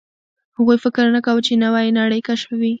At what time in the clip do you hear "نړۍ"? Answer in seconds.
1.99-2.19